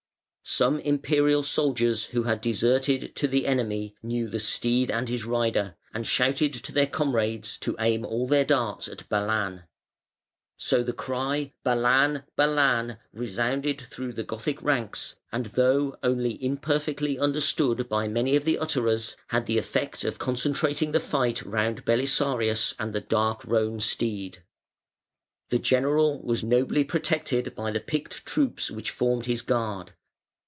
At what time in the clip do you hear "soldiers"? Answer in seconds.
1.43-2.05